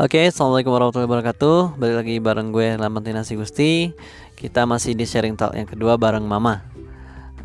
[0.00, 1.76] Oke, assalamualaikum warahmatullahi wabarakatuh.
[1.76, 3.92] Balik lagi bareng gue Lamantina Gusti.
[4.32, 6.64] Kita masih di sharing talk yang kedua bareng Mama.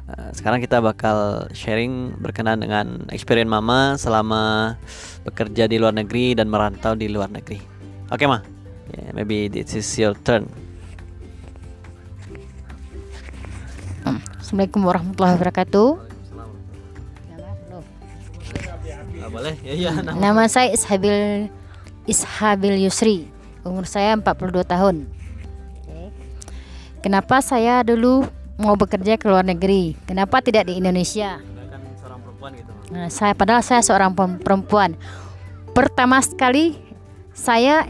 [0.08, 4.72] Eh, Sekarang kita bakal sharing berkenaan dengan experience Mama selama
[5.28, 7.60] bekerja di luar negeri dan merantau di luar negeri.
[8.08, 8.40] Oke, Ma.
[8.96, 10.48] Yeah, maybe this is your turn.
[14.40, 15.90] Assalamualaikum warahmatullahi wabarakatuh.
[19.28, 19.56] Boleh?
[19.60, 19.92] Ya, ya.
[20.00, 20.16] Nah.
[20.16, 21.52] Nama saya Ishabil
[22.06, 23.30] Ishabil Yusri.
[23.66, 25.10] Umur saya 42 tahun.
[27.02, 28.26] Kenapa saya dulu
[28.58, 29.94] mau bekerja ke luar negeri?
[30.10, 31.38] Kenapa tidak di Indonesia?
[32.94, 34.98] Nah, saya padahal saya seorang perempuan.
[35.74, 36.78] Pertama sekali
[37.34, 37.86] saya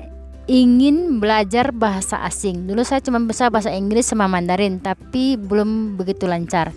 [0.47, 2.67] ingin belajar bahasa asing.
[2.67, 6.71] Dulu saya cuma bisa bahasa Inggris sama Mandarin, tapi belum begitu lancar.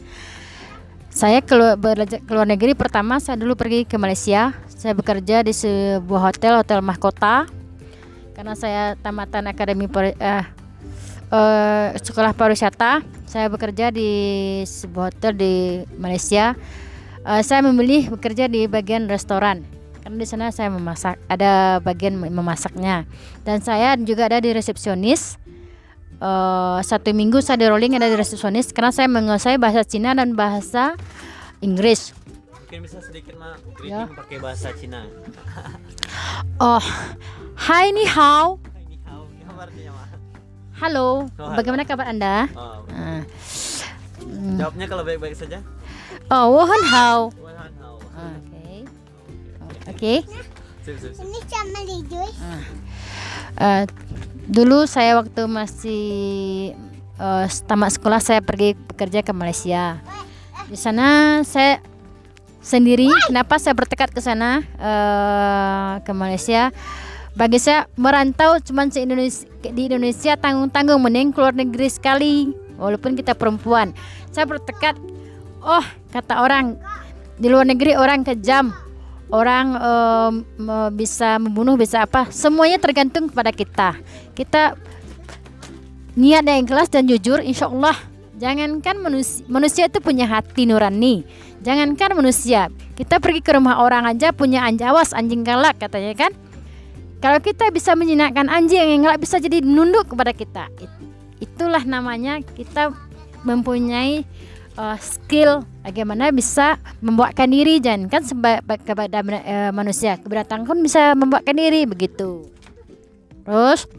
[1.18, 4.54] Saya keluar belajar ke luar negeri pertama saya dulu pergi ke Malaysia.
[4.70, 7.50] Saya bekerja di sebuah hotel, hotel mahkota.
[8.38, 10.14] Karena saya tamatan akademi eh,
[11.34, 14.10] eh, sekolah pariwisata, saya bekerja di
[14.62, 15.54] sebuah hotel di
[15.98, 16.54] Malaysia.
[17.26, 19.66] Eh, saya memilih bekerja di bagian restoran
[20.06, 23.10] karena di sana saya memasak, ada bagian memasaknya.
[23.42, 25.34] Dan saya juga ada di resepsionis.
[26.18, 30.34] Eh, satu minggu saya di rolling ada di resepsionis karena saya menguasai bahasa Cina dan
[30.34, 30.98] bahasa
[31.60, 32.10] Inggris.
[32.50, 34.02] Mungkin bisa sedikit Ma Ya.
[34.04, 35.06] greeting pakai bahasa Cina.
[36.58, 36.82] Oh,
[37.56, 38.58] hai ni hao.
[39.04, 40.04] How, ini apa artinya, Ma?
[40.74, 41.54] Halo, Oh, halo.
[41.54, 42.50] bagaimana kabar Anda?
[42.52, 43.22] Oh, Ah.
[44.58, 45.62] jawabnya kalau baik-baik saja.
[46.26, 47.30] Oh, wohan hao.
[47.38, 47.94] Wahan how.
[47.94, 48.66] Oke.
[49.86, 50.14] Oke.
[50.82, 51.22] Sip, sip, sip.
[51.22, 52.30] Ini sama Lijoy.
[53.56, 53.82] Eh,
[54.48, 56.04] dulu saya waktu masih
[57.20, 60.00] eh, tamat sekolah saya pergi bekerja ke Malaysia.
[60.66, 61.84] Di sana saya
[62.64, 63.12] sendiri.
[63.28, 66.72] Kenapa saya bertekad ke sana eh, ke Malaysia?
[67.38, 72.50] Bagi saya merantau cuma se Indonesia di Indonesia tanggung-tanggung mending keluar negeri sekali
[72.80, 73.94] walaupun kita perempuan.
[74.34, 74.98] Saya bertekad
[75.62, 76.74] oh kata orang
[77.38, 78.74] di luar negeri orang kejam
[79.28, 79.66] orang
[80.56, 83.88] me- bisa membunuh bisa apa semuanya tergantung kepada kita.
[84.32, 84.74] Kita
[86.18, 87.94] niat yang ikhlas dan jujur insya Allah
[88.38, 91.26] jangankan manusia, manusia itu punya hati nurani.
[91.62, 96.32] Jangankan manusia kita pergi ke rumah orang aja punya anjing awas anjing galak katanya kan?
[97.18, 100.70] Kalau kita bisa menjinakkan anjing yang galak bisa jadi nunduk kepada kita.
[100.78, 100.98] It-
[101.38, 102.94] itulah namanya kita
[103.46, 104.26] mempunyai
[104.78, 108.22] uh, skill bagaimana bisa membuatkan diri jangan kan
[108.86, 110.16] kepada eh, manusia.
[110.22, 112.46] Keberatan pun bisa membuatkan diri begitu.
[113.42, 113.90] Terus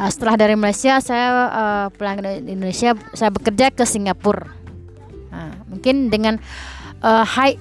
[0.00, 4.48] uh, setelah dari Malaysia saya uh, pulang ke Indonesia saya bekerja ke Singapura.
[5.28, 6.40] Nah, mungkin dengan
[7.04, 7.60] uh, high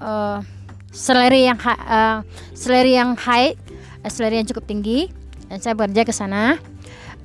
[0.00, 0.40] uh,
[0.88, 2.24] salary yang uh,
[2.56, 3.52] salary yang high
[4.04, 5.12] uh, salary yang cukup tinggi
[5.48, 6.60] dan saya bekerja ke sana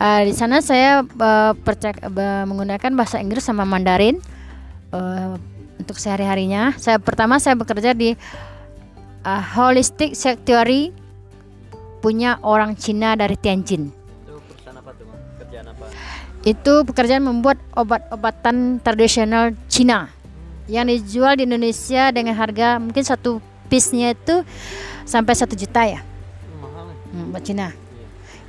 [0.03, 4.19] Uh, di sana saya uh, percak- uh, menggunakan bahasa Inggris sama Mandarin
[4.91, 5.39] uh,
[5.79, 6.75] untuk sehari-harinya.
[6.75, 8.11] Saya pertama saya bekerja di
[9.23, 10.91] uh, Holistic Sanctuary
[12.03, 13.87] punya orang Cina dari Tianjin.
[14.27, 15.15] Itu perusahaan apa tuh, Ma?
[15.39, 15.83] Kerjaan apa?
[16.43, 20.11] Itu pekerjaan membuat obat-obatan tradisional Cina
[20.67, 23.39] yang dijual di Indonesia dengan harga mungkin satu
[23.71, 24.43] piece-nya itu
[25.07, 26.03] sampai satu juta ya
[26.59, 27.82] mahal hmm, buat Cina.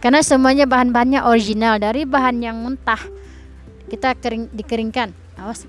[0.05, 3.01] Karena semuanya bahan-bahannya original dari bahan yang mentah.
[3.89, 5.09] Kita kering dikeringkan.
[5.41, 5.65] Awas.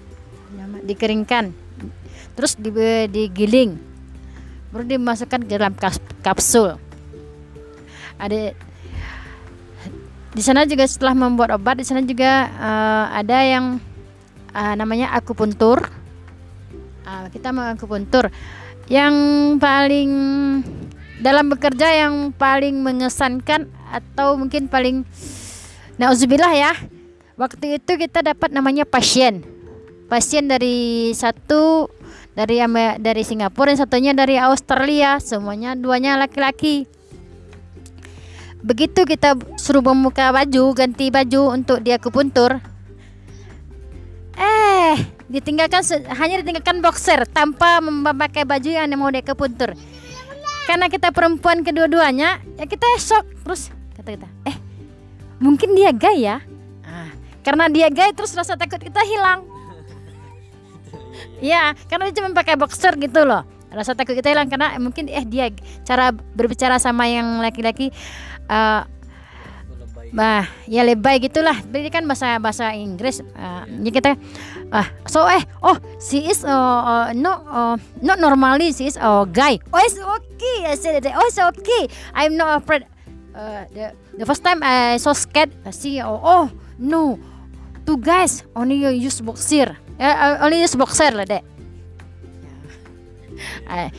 [0.83, 1.55] Dikeringkan.
[2.35, 2.67] Terus di,
[3.07, 3.79] digiling.
[4.75, 5.71] Baru dimasukkan ke dalam
[6.19, 6.75] kapsul.
[8.19, 8.51] Ada
[10.35, 13.79] di sana juga setelah membuat obat di sana juga eh, ada yang
[14.51, 15.79] eh, namanya akupuntur.
[17.07, 18.27] Ah, kita mengakupuntur.
[18.91, 19.15] Yang
[19.63, 20.11] paling
[21.19, 25.07] dalam bekerja yang paling mengesankan atau mungkin paling
[25.95, 26.73] nauzubillah ya.
[27.35, 29.43] Waktu itu kita dapat namanya pasien.
[30.07, 31.91] Pasien dari satu
[32.35, 32.63] dari
[32.99, 35.19] dari Singapura dan satunya dari Australia.
[35.19, 36.87] Semuanya duanya laki-laki.
[38.65, 42.57] Begitu kita suruh membuka baju ganti baju untuk dia kupuntur
[44.35, 44.95] eh
[45.31, 45.81] ditinggalkan
[46.19, 49.73] hanya ditinggalkan boxer tanpa memakai baju yang mau dia kepuntur
[50.65, 53.25] karena kita perempuan kedua-duanya ya kita shock.
[53.45, 54.57] Terus kata kita eh
[55.41, 56.41] mungkin dia gay ya?
[56.83, 57.09] Ah,
[57.45, 59.45] karena dia gay terus rasa takut kita hilang.
[61.39, 63.45] Ya karena dia cuma pakai boxer gitu loh.
[63.71, 65.51] Rasa takut kita hilang karena mungkin eh dia
[65.83, 67.91] cara berbicara sama yang laki-laki
[68.45, 68.85] Lebay
[70.11, 71.57] bah ya lebay gitulah.
[71.69, 73.23] Berarti kan bahasa bahasa Inggris.
[73.33, 74.11] Uh, jadi kita
[74.73, 79.25] ah so eh oh she is uh, uh, no uh, not normally she is a
[79.29, 79.57] guy.
[79.73, 80.57] Oh it's okay.
[80.67, 81.89] I said that oh it's okay.
[82.13, 82.85] I'm not afraid.
[83.35, 86.45] Uh, the the first time I saw scared I see oh, oh
[86.77, 87.17] no.
[87.85, 89.77] Two guys only use boxer.
[89.95, 91.55] Uh, only use boxer lah dek
[93.67, 93.91] Ah,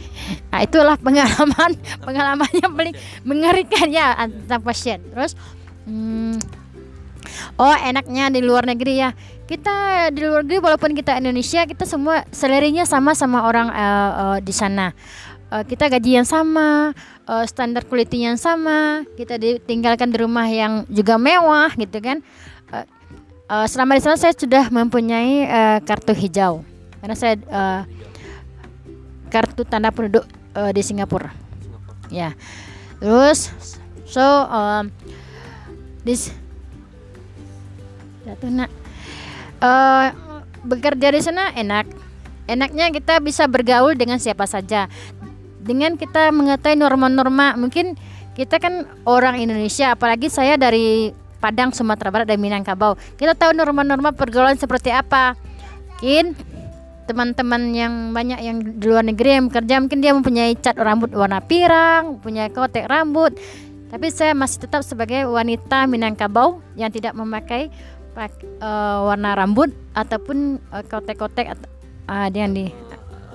[0.48, 1.76] ah, itulah pengalaman
[2.06, 2.94] pengalamannya paling
[3.26, 3.86] mengerikan.
[3.92, 5.02] Ya tentang pasien.
[5.12, 5.36] Terus
[5.86, 6.36] hmm,
[7.56, 9.10] oh enaknya di luar negeri ya.
[9.46, 14.38] Kita di luar negeri walaupun kita Indonesia kita semua selerinya sama sama orang uh, uh,
[14.42, 14.90] di sana.
[15.46, 16.90] Uh, kita gaji yang sama
[17.30, 22.18] uh, standar quality yang sama kita ditinggalkan di rumah yang juga mewah gitu kan.
[22.74, 22.82] Uh,
[23.46, 26.66] uh, selama di sana saya sudah mempunyai uh, kartu hijau.
[26.98, 27.82] Karena saya uh,
[29.30, 30.26] kartu tanda penduduk
[30.58, 31.30] uh, di Singapura.
[32.10, 32.34] Ya.
[32.98, 33.52] Terus
[34.06, 34.90] so um,
[36.06, 36.30] this
[38.26, 38.70] Jatuh nak.
[39.62, 40.10] Uh,
[40.66, 41.86] bekerja di sana enak.
[42.50, 44.90] Enaknya kita bisa bergaul dengan siapa saja.
[45.62, 47.94] Dengan kita mengetahui norma-norma, mungkin
[48.34, 52.98] kita kan orang Indonesia, apalagi saya dari Padang, Sumatera Barat dan Minangkabau.
[53.14, 55.38] Kita tahu norma-norma pergaulan seperti apa.
[55.96, 56.34] Mungkin
[57.06, 61.38] teman-teman yang banyak yang di luar negeri yang bekerja mungkin dia mempunyai cat rambut warna
[61.38, 63.38] pirang, punya kotek rambut.
[63.96, 67.72] Tapi saya masih tetap sebagai wanita Minangkabau yang tidak memakai
[68.12, 68.28] pak,
[68.60, 71.56] uh, warna rambut ataupun uh, kotek-kotek
[72.04, 72.68] uh, yang di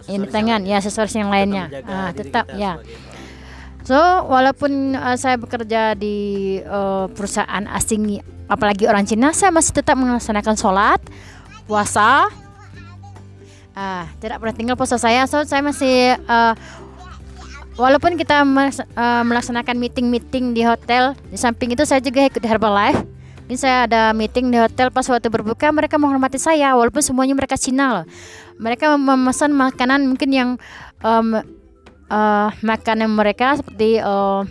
[0.05, 0.61] ini tangan.
[0.61, 1.65] ya sesuatu yang lainnya.
[1.81, 2.77] Uh, tetap ya.
[3.89, 3.97] So
[4.29, 10.61] walaupun uh, saya bekerja di uh, perusahaan asing apalagi orang Cina, saya masih tetap melaksanakan
[10.61, 11.01] sholat,
[11.65, 12.29] puasa,
[13.73, 15.25] uh, tidak pernah tinggal puasa saya.
[15.25, 16.53] So saya masih uh,
[17.81, 23.01] walaupun kita uh, melaksanakan meeting-meeting di hotel di samping itu saya juga ikut Herbalife.
[23.49, 27.59] Ini saya ada meeting di hotel pas waktu berbuka mereka menghormati saya walaupun semuanya mereka
[27.59, 28.05] Cina loh.
[28.61, 30.49] Mereka memesan makanan mungkin yang
[31.03, 31.35] um,
[32.07, 34.47] uh, makanan mereka seperti uh,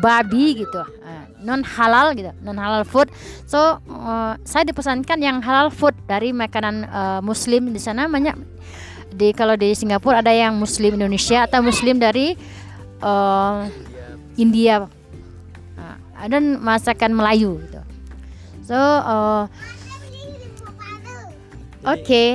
[0.00, 3.12] babi gitu uh, non halal gitu non halal food.
[3.44, 8.08] So uh, saya dipesankan yang halal food dari makanan uh, muslim di sana.
[8.08, 8.32] Banyak
[9.12, 12.36] di kalau di Singapura ada yang Muslim Indonesia atau Muslim dari
[13.02, 13.66] uh,
[14.38, 14.86] India
[15.74, 15.96] nah,
[16.26, 17.80] dan masakan Melayu gitu.
[18.68, 19.48] So uh,
[21.86, 22.04] oke.
[22.04, 22.28] Okay.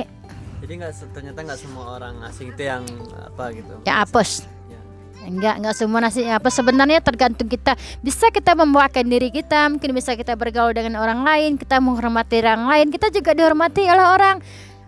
[0.64, 3.74] Jadi nggak ternyata nggak semua orang asing itu yang apa gitu.
[3.84, 4.48] Ya apes.
[4.68, 4.80] Ya.
[5.28, 7.76] Enggak, enggak semua nasi apa sebenarnya tergantung kita.
[8.00, 12.64] Bisa kita membawakan diri kita, mungkin bisa kita bergaul dengan orang lain, kita menghormati orang
[12.64, 14.36] lain, kita juga dihormati oleh orang.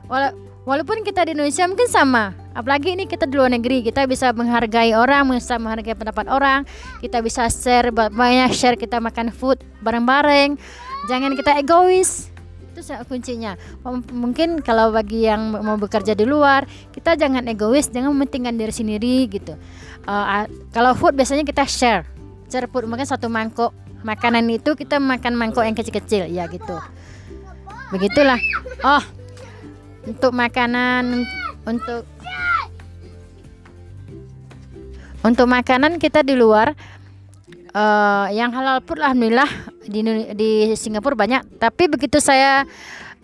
[0.08, 0.32] Walau
[0.66, 4.98] Walaupun kita di Indonesia mungkin sama, apalagi ini kita di luar negeri, kita bisa menghargai
[4.98, 6.66] orang, bisa menghargai pendapat orang,
[6.98, 10.58] kita bisa share banyak share kita makan food bareng-bareng.
[11.06, 12.34] Jangan kita egois.
[12.74, 13.54] Itu kuncinya.
[14.10, 19.30] Mungkin kalau bagi yang mau bekerja di luar, kita jangan egois, jangan mementingkan diri sendiri
[19.30, 19.54] gitu.
[20.02, 22.02] Uh, kalau food biasanya kita share.
[22.50, 23.70] Share food mungkin satu mangkok
[24.02, 26.74] makanan itu kita makan mangkok yang kecil-kecil ya gitu.
[27.94, 28.42] Begitulah.
[28.82, 29.02] Oh,
[30.06, 31.26] untuk makanan
[31.66, 32.06] untuk
[35.26, 36.70] untuk makanan kita di luar
[37.74, 39.50] uh, yang halal pun alhamdulillah
[39.82, 40.00] di
[40.38, 41.42] di Singapura banyak.
[41.58, 42.62] Tapi begitu saya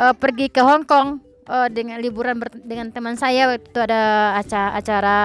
[0.02, 4.02] uh, pergi ke Hong Kong uh, dengan liburan dengan teman saya waktu itu ada
[4.36, 5.18] acara acara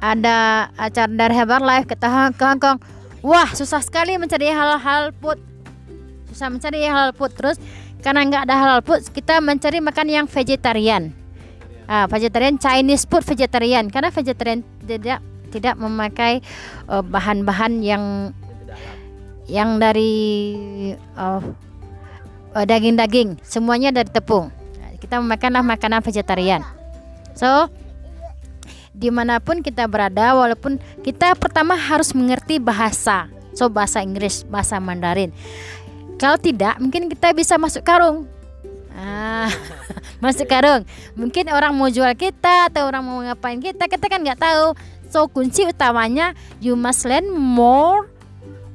[0.00, 0.36] ada
[0.80, 2.78] acara dari Herbalife ke Hong Kong.
[3.20, 5.36] Wah susah sekali mencari hal-hal food.
[6.32, 7.34] Susah mencari hal food.
[7.36, 7.60] Terus
[8.00, 11.12] karena nggak ada halal food kita mencari makan yang vegetarian.
[11.84, 13.92] Ah, vegetarian Chinese food vegetarian.
[13.92, 16.38] Karena vegetarian tidak tidak memakai
[16.86, 18.04] uh, bahan-bahan yang
[19.50, 20.14] yang dari
[21.18, 21.42] uh,
[22.54, 23.42] uh, daging-daging.
[23.42, 24.54] Semuanya dari tepung.
[25.02, 26.62] Kita memakanlah makanan vegetarian.
[27.34, 27.66] So
[28.94, 33.26] di mana pun kita berada walaupun kita pertama harus mengerti bahasa.
[33.58, 35.34] So bahasa Inggris bahasa Mandarin
[36.20, 38.28] kalau tidak, mungkin kita bisa masuk karung.
[38.92, 39.48] Ah,
[40.24, 40.84] masuk karung.
[41.16, 44.76] Mungkin orang mau jual kita atau orang mau ngapain kita, kita kan nggak tahu.
[45.08, 48.12] So kunci utamanya you must learn more.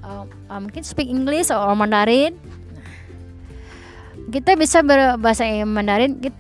[0.02, 2.34] Uh, uh, mungkin speak English or Mandarin.
[4.34, 6.18] Kita bisa berbahasa Mandarin.
[6.18, 6.40] Kita,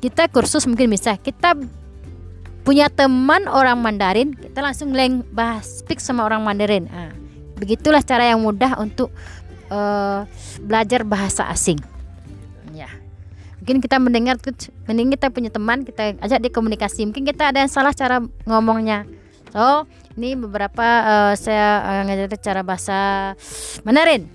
[0.00, 1.20] kita kursus mungkin bisa.
[1.20, 1.52] Kita
[2.64, 6.88] punya teman orang Mandarin, kita langsung leng bahas speak sama orang Mandarin.
[6.88, 7.12] Ah,
[7.60, 9.12] begitulah cara yang mudah untuk
[9.74, 10.22] uh,
[10.62, 11.82] belajar bahasa asing.
[12.70, 12.86] Ya.
[13.58, 14.38] Mungkin kita mendengar
[14.86, 17.10] mending kita punya teman kita ajak dia komunikasi.
[17.10, 19.02] Mungkin kita ada yang salah cara ngomongnya.
[19.50, 22.98] So ini beberapa uh, saya uh, ngajar cara bahasa
[23.82, 24.30] Mandarin.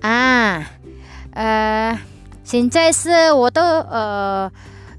[0.00, 0.78] Ah
[1.36, 1.92] uh,
[2.48, 3.60] se woto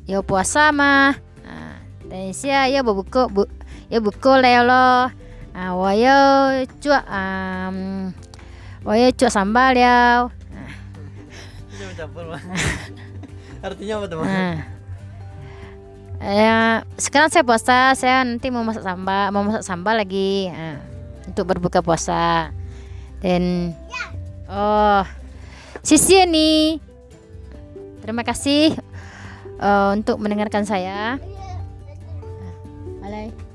[0.05, 3.45] yo ya puasa mah nah, dan sia ya buku bu,
[3.89, 5.09] ya buku lelo
[5.53, 7.05] ah wayo cuak
[8.87, 10.29] Woi, cuk sambal ya.
[13.65, 14.27] Artinya apa teman?
[14.27, 14.57] Nah.
[16.19, 20.75] Ya, sekarang saya puasa, saya nanti mau masak sambal, mau masak sambal lagi nah,
[21.27, 22.51] untuk berbuka puasa.
[23.23, 23.71] Dan
[24.51, 25.03] oh,
[25.83, 26.79] sisi ini
[28.09, 28.73] Terima kasih
[29.59, 31.19] eh, untuk mendengarkan saya.
[31.21, 31.51] Iya,
[33.03, 33.48] Malay.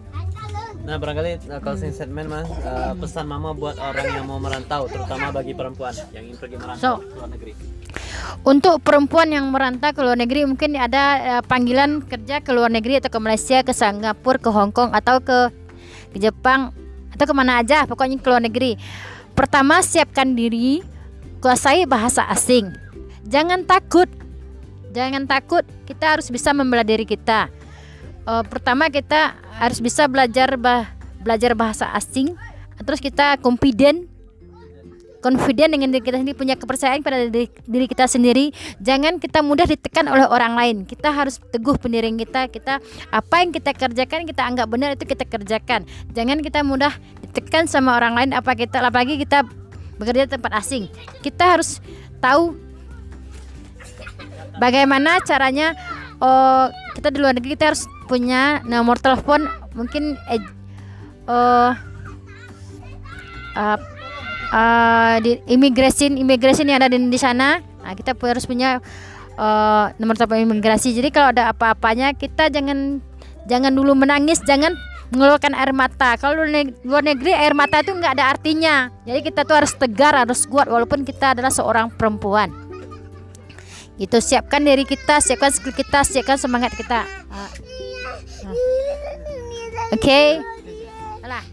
[0.84, 5.32] Nah barangkali uh, closing statement mas uh, pesan mama buat orang yang mau merantau terutama
[5.32, 7.00] bagi perempuan yang ingin pergi merantau So.
[7.00, 7.52] ke luar negeri.
[8.44, 13.00] Untuk perempuan yang merantau ke luar negeri mungkin ada eh, panggilan kerja ke luar negeri
[13.00, 15.48] atau ke Malaysia, ke Singapura, ke Hong Kong atau ke
[16.12, 16.72] ke Jepang
[17.16, 18.76] atau ke mana aja pokoknya ke luar negeri.
[19.32, 20.84] Pertama siapkan diri,
[21.40, 22.68] kuasai bahasa asing.
[23.24, 24.06] Jangan takut,
[24.92, 25.64] jangan takut.
[25.88, 27.48] Kita harus bisa membela diri kita.
[28.24, 30.88] Eh, pertama kita harus bisa belajar bah
[31.20, 32.32] belajar bahasa asing.
[32.80, 34.08] Terus kita confident.
[35.20, 38.52] Confident dengan diri kita sendiri punya kepercayaan pada diri, diri kita sendiri.
[38.76, 40.76] Jangan kita mudah ditekan oleh orang lain.
[40.84, 42.44] Kita harus teguh pendirian kita.
[42.52, 42.76] Kita
[43.08, 45.88] apa yang kita kerjakan kita anggap benar itu kita kerjakan.
[46.12, 46.92] Jangan kita mudah
[47.24, 49.48] ditekan sama orang lain apa kita apalagi kita
[49.96, 50.92] bekerja di tempat asing.
[51.24, 51.80] Kita harus
[52.20, 52.60] tahu
[54.60, 55.72] bagaimana caranya
[56.20, 56.68] oh
[57.04, 59.44] kita di luar negeri kita harus punya nomor telepon
[59.76, 60.40] mungkin eh,
[61.28, 61.72] eh,
[63.60, 63.76] uh,
[64.48, 67.60] uh, di imigrasi imigrasi yang ada di, di sana.
[67.60, 68.80] Nah, kita harus punya
[69.36, 70.96] uh, nomor telepon imigrasi.
[70.96, 73.04] Jadi kalau ada apa-apanya kita jangan
[73.52, 74.72] jangan dulu menangis jangan
[75.12, 76.16] mengeluarkan air mata.
[76.16, 76.40] Kalau
[76.88, 78.88] luar negeri air mata itu nggak ada artinya.
[79.04, 82.63] Jadi kita tuh harus tegar harus kuat walaupun kita adalah seorang perempuan
[83.94, 87.50] itu siapkan diri kita siapkan skill kita siapkan semangat kita Ah.
[88.46, 88.54] Ah.
[89.94, 90.20] oke
[91.24, 91.44] Alah.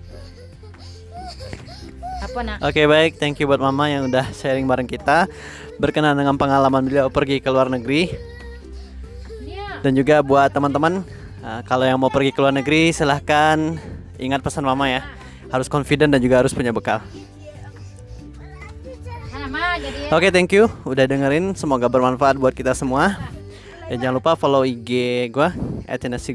[2.22, 5.26] apa nak Oke baik, thank you buat mama yang udah sharing bareng kita
[5.82, 8.14] berkenan dengan pengalaman beliau pergi ke luar negeri
[9.82, 11.02] dan juga buat teman-teman
[11.42, 13.82] uh, kalau yang mau pergi ke luar negeri silahkan
[14.22, 15.02] ingat pesan mama ya
[15.50, 17.02] harus confident dan juga harus punya bekal.
[20.12, 23.18] Oke thank you udah dengerin semoga bermanfaat buat kita semua
[23.90, 24.92] dan jangan lupa follow IG
[25.34, 25.56] gua
[25.88, 26.32] @nasi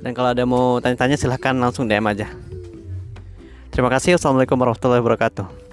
[0.00, 2.28] dan kalau ada mau tanya-tanya silahkan langsung DM aja.
[3.72, 4.16] Terima kasih.
[4.16, 5.65] Assalamualaikum warahmatullahi wabarakatuh.